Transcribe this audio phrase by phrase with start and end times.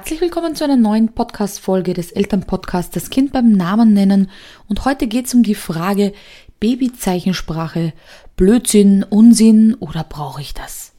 [0.00, 4.30] Herzlich willkommen zu einer neuen Podcast-Folge des Elternpodcasts Das Kind beim Namen nennen.
[4.66, 6.14] Und heute geht es um die Frage
[6.58, 7.92] Babyzeichensprache,
[8.34, 10.94] Blödsinn, Unsinn oder brauche ich das?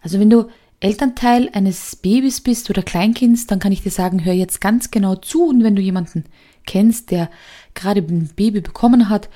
[0.00, 0.44] Also wenn du
[0.78, 5.16] Elternteil eines Babys bist oder Kleinkinds, dann kann ich dir sagen, hör jetzt ganz genau
[5.16, 6.22] zu und wenn du jemanden
[6.66, 7.28] kennst, der
[7.74, 9.28] gerade ein Baby bekommen hat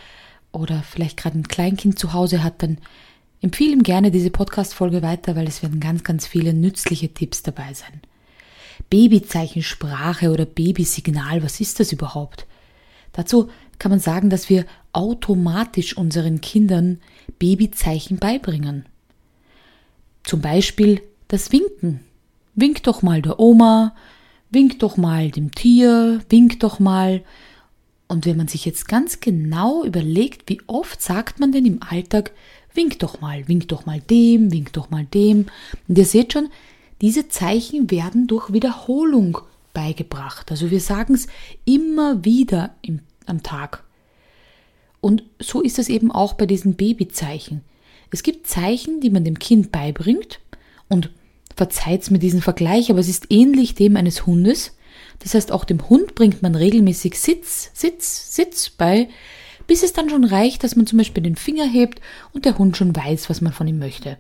[0.53, 2.79] oder vielleicht gerade ein Kleinkind zu Hause hat, dann
[3.41, 7.75] empfehle ihm gerne diese Podcast-Folge weiter, weil es werden ganz, ganz viele nützliche Tipps dabei
[7.75, 8.03] sein.
[8.89, 12.47] Babyzeichensprache oder Babysignal, was ist das überhaupt?
[13.13, 13.49] Dazu
[13.79, 17.01] kann man sagen, dass wir automatisch unseren Kindern
[17.39, 18.87] Babyzeichen beibringen.
[20.23, 22.01] Zum Beispiel das Winken.
[22.55, 23.95] Wink doch mal der Oma,
[24.51, 27.23] wink doch mal dem Tier, wink doch mal.
[28.09, 32.33] Und wenn man sich jetzt ganz genau überlegt, wie oft sagt man denn im Alltag,
[32.75, 35.47] wink doch mal, wink doch mal dem, wink doch mal dem.
[35.89, 36.49] Und ihr seht schon,
[37.01, 39.39] diese Zeichen werden durch Wiederholung
[39.73, 40.51] beigebracht.
[40.51, 41.27] Also wir sagen es
[41.65, 43.85] immer wieder im, am Tag.
[45.01, 47.63] Und so ist es eben auch bei diesen Babyzeichen.
[48.11, 50.41] Es gibt Zeichen, die man dem Kind beibringt
[50.89, 51.11] und
[51.57, 54.77] verzeiht's mir diesen Vergleich, aber es ist ähnlich dem eines Hundes.
[55.21, 59.09] Das heißt, auch dem Hund bringt man regelmäßig Sitz, Sitz, Sitz bei,
[59.67, 62.01] bis es dann schon reicht, dass man zum Beispiel den Finger hebt
[62.33, 64.19] und der Hund schon weiß, was man von ihm möchte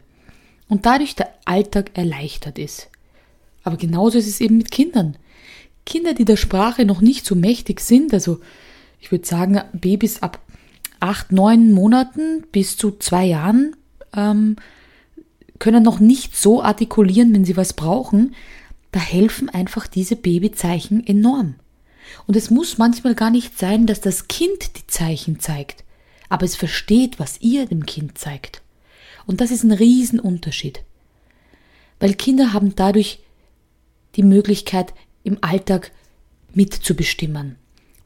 [0.70, 2.88] und dadurch der Alltag erleichtert ist.
[3.62, 5.16] Aber genauso ist es eben mit Kindern.
[5.84, 8.40] Kinder, die der Sprache noch nicht so mächtig sind, also
[9.00, 10.40] ich würde sagen Babys ab
[11.00, 13.76] acht, neun Monaten bis zu zwei Jahren,
[14.14, 14.56] ähm,
[15.58, 18.34] können noch nicht so artikulieren, wenn sie was brauchen,
[18.92, 21.56] da helfen einfach diese Babyzeichen enorm.
[22.26, 25.84] Und es muss manchmal gar nicht sein, dass das Kind die Zeichen zeigt,
[26.28, 28.62] aber es versteht, was ihr dem Kind zeigt.
[29.26, 30.82] Und das ist ein Riesenunterschied.
[31.98, 33.20] Weil Kinder haben dadurch
[34.16, 34.92] die Möglichkeit,
[35.22, 35.92] im Alltag
[36.54, 37.56] mitzubestimmen.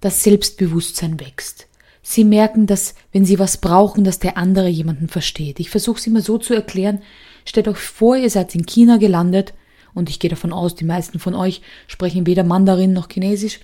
[0.00, 1.66] Das Selbstbewusstsein wächst.
[2.02, 5.58] Sie merken, dass, wenn sie was brauchen, dass der andere jemanden versteht.
[5.60, 7.00] Ich versuche es immer so zu erklären.
[7.46, 9.54] Stellt euch vor, ihr seid in China gelandet
[9.94, 13.60] und ich gehe davon aus, die meisten von euch sprechen weder Mandarin noch Chinesisch.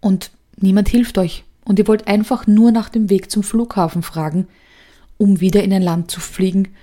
[0.00, 1.42] Und niemand hilft euch.
[1.64, 4.46] Und ihr wollt einfach nur nach dem Weg zum Flughafen fragen
[5.18, 6.74] um wieder in ein Land zu fliegen,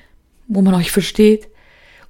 [0.48, 1.48] wo man euch versteht.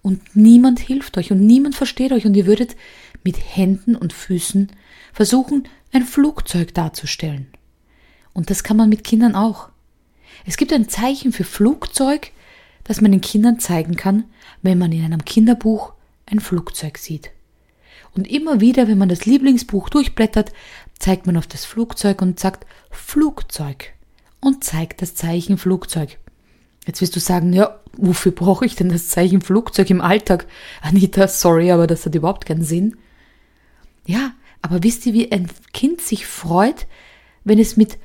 [0.01, 2.75] Und niemand hilft euch und niemand versteht euch und ihr würdet
[3.23, 4.71] mit Händen und Füßen
[5.13, 7.47] versuchen, ein Flugzeug darzustellen.
[8.33, 9.69] Und das kann man mit Kindern auch.
[10.45, 12.31] Es gibt ein Zeichen für Flugzeug,
[12.83, 14.25] das man den Kindern zeigen kann,
[14.61, 15.93] wenn man in einem Kinderbuch
[16.25, 17.31] ein Flugzeug sieht.
[18.15, 20.51] Und immer wieder, wenn man das Lieblingsbuch durchblättert,
[20.99, 23.93] zeigt man auf das Flugzeug und sagt Flugzeug
[24.43, 26.17] und zeigt das Zeichen Flugzeug.
[26.85, 30.47] Jetzt wirst du sagen, ja, wofür brauche ich denn das Zeichen Flugzeug im Alltag?
[30.81, 32.97] Anita, sorry, aber das hat überhaupt keinen Sinn.
[34.05, 36.87] Ja, aber wisst ihr, wie ein Kind sich freut,
[37.43, 37.97] wenn es mit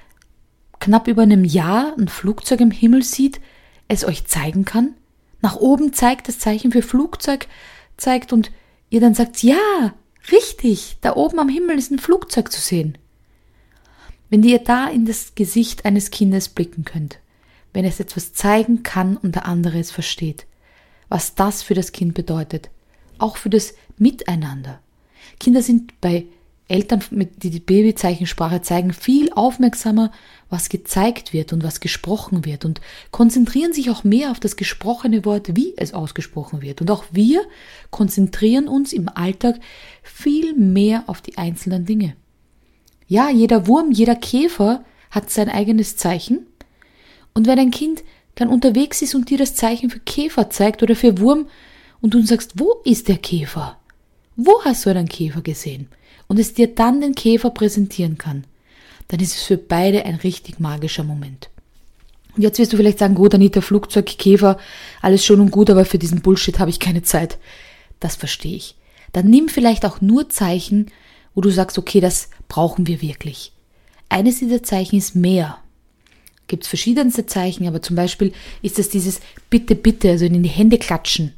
[0.79, 3.41] knapp über einem Jahr ein Flugzeug im Himmel sieht,
[3.89, 4.95] es euch zeigen kann?
[5.41, 7.49] Nach oben zeigt, das Zeichen für Flugzeug
[7.97, 8.53] zeigt und
[8.91, 9.95] ihr dann sagt, ja,
[10.31, 12.97] richtig, da oben am Himmel ist ein Flugzeug zu sehen.
[14.31, 17.19] Wenn ihr da in das Gesicht eines Kindes blicken könnt,
[17.73, 20.47] wenn es etwas zeigen kann und der andere es versteht,
[21.09, 22.71] was das für das Kind bedeutet,
[23.19, 24.81] auch für das Miteinander.
[25.41, 26.27] Kinder sind bei
[26.69, 30.13] Eltern, die die Babyzeichensprache zeigen, viel aufmerksamer,
[30.51, 35.25] was gezeigt wird und was gesprochen wird und konzentrieren sich auch mehr auf das gesprochene
[35.25, 36.83] Wort, wie es ausgesprochen wird.
[36.83, 37.43] Und auch wir
[37.91, 39.59] konzentrieren uns im Alltag
[40.03, 42.15] viel mehr auf die einzelnen Dinge.
[43.09, 46.47] Ja, jeder Wurm, jeder Käfer hat sein eigenes Zeichen.
[47.35, 48.05] Und wenn ein Kind
[48.35, 51.49] dann unterwegs ist und dir das Zeichen für Käfer zeigt oder für Wurm
[52.01, 53.79] und du sagst, wo ist der Käfer?
[54.37, 55.89] Wo hast du einen Käfer gesehen?
[56.29, 58.45] Und es dir dann den Käfer präsentieren kann,
[59.09, 61.49] dann ist es für beide ein richtig magischer Moment.
[62.37, 64.59] Und jetzt wirst du vielleicht sagen, gut, Anita, Flugzeug, Käfer,
[65.01, 67.39] alles schön und gut, aber für diesen Bullshit habe ich keine Zeit.
[67.99, 68.77] Das verstehe ich.
[69.13, 70.87] Dann nimm vielleicht auch nur Zeichen,
[71.39, 73.53] wo du sagst, okay, das brauchen wir wirklich.
[74.09, 75.59] Eines dieser Zeichen ist mehr.
[76.49, 80.49] Gibt es verschiedenste Zeichen, aber zum Beispiel ist es dieses Bitte, bitte, also in die
[80.49, 81.35] Hände klatschen,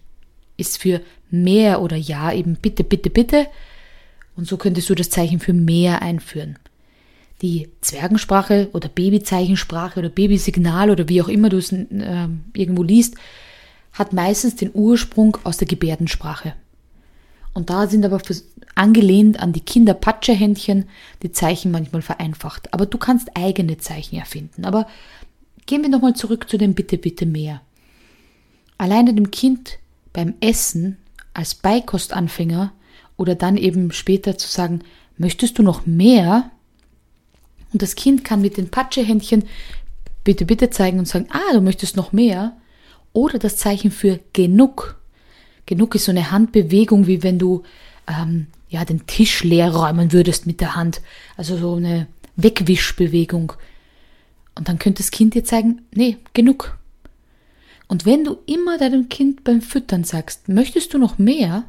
[0.57, 3.47] ist für mehr oder ja eben bitte, bitte, bitte.
[4.37, 6.59] Und so könntest du das Zeichen für mehr einführen.
[7.43, 13.17] Die Zwergensprache oder Babyzeichensprache oder Babysignal oder wie auch immer du es äh, irgendwo liest,
[13.93, 16.55] hat meistens den Ursprung aus der Gebärdensprache.
[17.53, 18.21] Und da sind aber
[18.75, 20.89] angelehnt an die Kinderpatschehändchen
[21.23, 22.73] die Zeichen manchmal vereinfacht.
[22.73, 24.65] Aber du kannst eigene Zeichen erfinden.
[24.65, 24.87] Aber
[25.67, 27.61] gehen wir nochmal zurück zu dem Bitte, bitte mehr.
[28.79, 29.79] Alleine dem Kind
[30.13, 30.97] beim Essen
[31.35, 32.73] als Beikostanfänger
[33.17, 34.81] oder dann eben später zu sagen,
[35.19, 36.51] möchtest du noch mehr?
[37.73, 39.45] Und das Kind kann mit den Patschehändchen
[40.25, 42.57] bitte, bitte zeigen und sagen, ah, du möchtest noch mehr.
[43.13, 45.00] Oder das Zeichen für genug.
[45.71, 47.63] Genug ist so eine Handbewegung, wie wenn du
[48.09, 51.01] ähm, ja den Tisch leer räumen würdest mit der Hand.
[51.37, 53.53] Also so eine Wegwischbewegung.
[54.57, 56.77] Und dann könnte das Kind dir zeigen, nee, genug.
[57.87, 61.63] Und wenn du immer deinem Kind beim Füttern sagst, möchtest du noch mehr?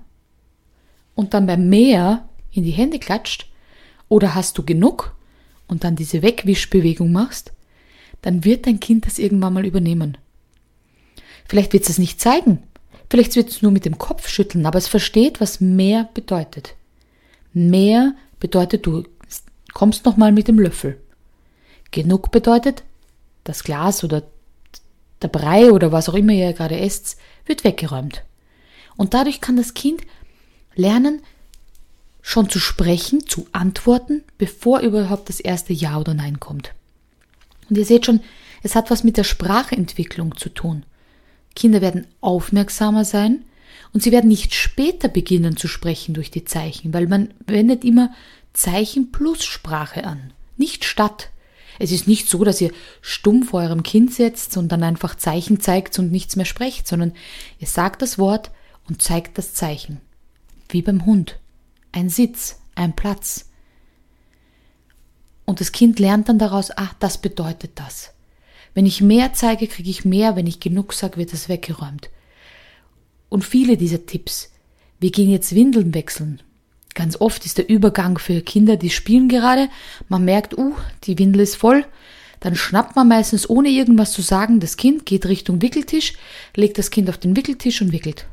[1.14, 3.52] Und dann beim mehr in die Hände klatscht,
[4.10, 5.16] oder hast du genug?
[5.68, 7.54] Und dann diese Wegwischbewegung machst,
[8.24, 10.18] dann wird dein Kind das irgendwann mal übernehmen.
[11.46, 12.64] Vielleicht wird es es nicht zeigen,
[13.12, 16.76] vielleicht wird es nur mit dem Kopf schütteln, aber es versteht, was mehr bedeutet.
[17.52, 19.04] Mehr bedeutet, du
[19.74, 20.98] kommst nochmal mit dem Löffel.
[21.92, 22.84] Genug bedeutet,
[23.44, 24.24] das Glas oder
[25.22, 28.24] der Brei oder was auch immer ihr gerade esst, wird weggeräumt.
[28.96, 30.04] Und dadurch kann das Kind
[30.76, 31.22] lernen,
[32.22, 36.74] schon zu sprechen, zu antworten, bevor überhaupt das erste Ja oder Nein kommt.
[37.70, 38.22] Und ihr seht schon,
[38.64, 40.86] es hat was mit der Sprachentwicklung zu tun.
[41.56, 43.44] Kinder werden aufmerksamer sein
[43.94, 48.14] und sie werden nicht später beginnen zu sprechen durch die Zeichen, weil man wendet immer
[48.54, 51.30] Zeichen plus Sprache an, nicht statt.
[51.80, 52.72] Es ist nicht so, dass ihr
[53.02, 57.14] stumm vor eurem Kind setzt und dann einfach Zeichen zeigt und nichts mehr sprecht, sondern
[57.60, 58.52] ihr sagt das Wort
[58.88, 60.00] und zeigt das Zeichen.
[60.70, 61.40] Wie beim Hund.
[61.92, 63.50] Ein Sitz, ein Platz.
[65.46, 68.14] Und das Kind lernt dann daraus, ach, das bedeutet das.
[68.74, 72.10] Wenn ich mehr zeige, kriege ich mehr, wenn ich genug sage, wird es weggeräumt.
[73.30, 74.52] Und viele dieser Tipps.
[75.00, 76.42] Wir gehen jetzt Windeln wechseln.
[76.94, 79.70] Ganz oft ist der Übergang für Kinder, die spielen gerade.
[80.10, 80.76] Man merkt, uh,
[81.06, 81.86] die Windel ist voll.
[82.42, 86.14] Dann schnappt man meistens, ohne irgendwas zu sagen, das Kind, geht Richtung Wickeltisch,
[86.56, 88.26] legt das Kind auf den Wickeltisch und wickelt.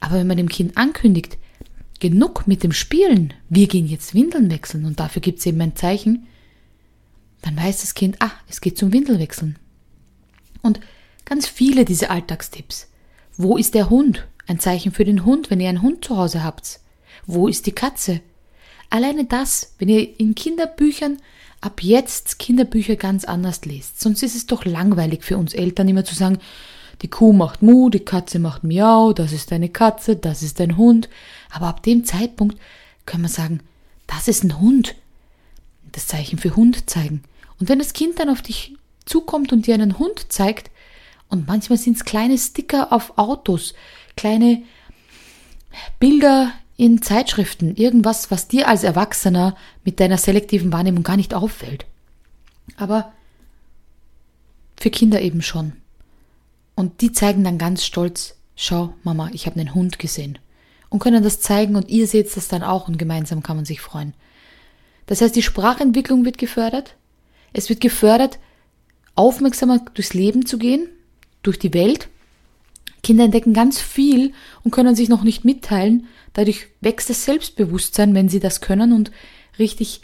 [0.00, 1.36] Aber wenn man dem Kind ankündigt,
[2.00, 5.76] genug mit dem Spielen, wir gehen jetzt Windeln wechseln und dafür gibt es eben ein
[5.76, 6.26] Zeichen,
[7.56, 9.58] dann weiß das Kind, ah, es geht zum Windelwechseln.
[10.62, 10.80] Und
[11.24, 12.88] ganz viele diese Alltagstipps.
[13.36, 14.26] Wo ist der Hund?
[14.46, 16.80] Ein Zeichen für den Hund, wenn ihr einen Hund zu Hause habt.
[17.26, 18.20] Wo ist die Katze?
[18.90, 21.18] Alleine das, wenn ihr in Kinderbüchern
[21.60, 24.00] ab jetzt Kinderbücher ganz anders lest.
[24.00, 26.38] Sonst ist es doch langweilig für uns Eltern immer zu sagen,
[27.02, 30.76] die Kuh macht Mu, die Katze macht Miau, das ist eine Katze, das ist ein
[30.76, 31.08] Hund.
[31.50, 32.58] Aber ab dem Zeitpunkt
[33.06, 33.60] können wir sagen,
[34.06, 34.94] das ist ein Hund.
[35.92, 37.22] Das Zeichen für Hund zeigen.
[37.62, 38.74] Und wenn das Kind dann auf dich
[39.04, 40.72] zukommt und dir einen Hund zeigt,
[41.28, 43.74] und manchmal sind es kleine Sticker auf Autos,
[44.16, 44.64] kleine
[46.00, 51.86] Bilder in Zeitschriften, irgendwas, was dir als Erwachsener mit deiner selektiven Wahrnehmung gar nicht auffällt.
[52.78, 53.12] Aber
[54.76, 55.74] für Kinder eben schon.
[56.74, 60.40] Und die zeigen dann ganz stolz, schau, Mama, ich habe einen Hund gesehen.
[60.88, 63.80] Und können das zeigen und ihr seht das dann auch und gemeinsam kann man sich
[63.80, 64.14] freuen.
[65.06, 66.96] Das heißt, die Sprachentwicklung wird gefördert.
[67.52, 68.38] Es wird gefördert,
[69.14, 70.88] aufmerksamer durchs Leben zu gehen,
[71.42, 72.08] durch die Welt.
[73.02, 74.32] Kinder entdecken ganz viel
[74.64, 79.10] und können sich noch nicht mitteilen, Dadurch wächst das Selbstbewusstsein, wenn sie das können und
[79.58, 80.00] richtig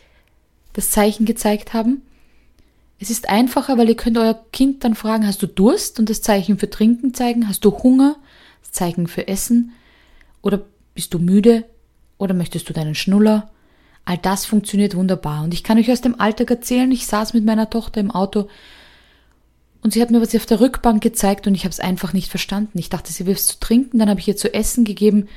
[0.72, 2.02] das Zeichen gezeigt haben.
[3.00, 6.20] Es ist einfacher, weil ihr könnt euer Kind dann fragen, hast du Durst und das
[6.20, 8.16] Zeichen für Trinken zeigen, hast du Hunger,
[8.60, 9.72] das Zeichen für Essen
[10.42, 10.64] oder
[10.94, 11.64] bist du müde
[12.18, 13.50] oder möchtest du deinen Schnuller?
[14.04, 17.44] All das funktioniert wunderbar und ich kann euch aus dem Alltag erzählen, ich saß mit
[17.44, 18.48] meiner Tochter im Auto
[19.82, 22.30] und sie hat mir was auf der Rückbank gezeigt und ich habe es einfach nicht
[22.30, 22.78] verstanden.
[22.78, 25.28] Ich dachte, sie will es zu trinken, dann habe ich ihr zu essen gegeben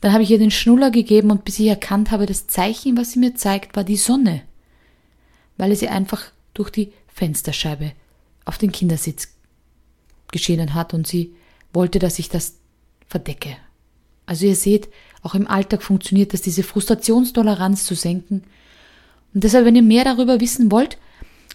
[0.00, 3.12] dann habe ich ihr den Schnuller gegeben und bis ich erkannt habe, das Zeichen, was
[3.12, 4.42] sie mir zeigt, war die Sonne,
[5.56, 6.22] weil es ihr einfach
[6.54, 7.92] durch die Fensterscheibe
[8.46, 9.28] auf den Kindersitz
[10.32, 11.34] geschienen hat und sie
[11.72, 12.56] wollte, dass ich das
[13.06, 13.56] verdecke.
[14.24, 14.88] Also ihr seht,
[15.22, 18.44] auch im Alltag funktioniert das, diese Frustrationstoleranz zu senken.
[19.34, 20.98] Und deshalb, wenn ihr mehr darüber wissen wollt,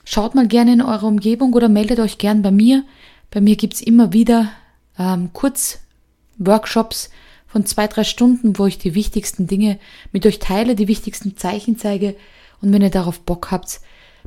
[0.03, 2.83] schaut mal gerne in eurer Umgebung oder meldet euch gern bei mir.
[3.31, 4.51] Bei mir gibt's immer wieder
[4.97, 7.09] ähm, Kurzworkshops,
[7.55, 9.79] von zwei, drei Stunden, wo ich die wichtigsten Dinge
[10.11, 12.17] mit euch teile, die wichtigsten Zeichen zeige.
[12.59, 13.79] Und wenn ihr darauf Bock habt,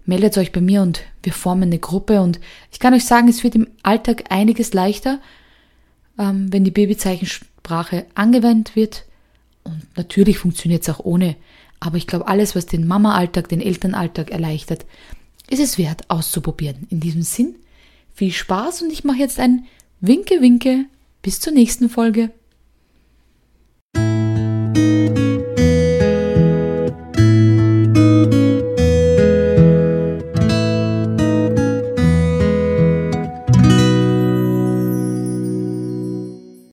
[0.06, 2.22] meldet euch bei mir und wir formen eine Gruppe.
[2.22, 2.40] Und
[2.72, 5.20] ich kann euch sagen, es wird im Alltag einiges leichter,
[6.18, 9.04] ähm, wenn die Babyzeichensprache angewendet wird.
[9.68, 11.36] Und natürlich funktioniert es auch ohne.
[11.80, 14.84] Aber ich glaube, alles, was den Mama-Alltag, den Elternalltag erleichtert,
[15.48, 16.86] ist es wert auszuprobieren.
[16.90, 17.54] In diesem Sinn,
[18.14, 19.66] viel Spaß und ich mache jetzt ein
[20.00, 20.86] Winke-Winke.
[21.22, 22.30] Bis zur nächsten Folge.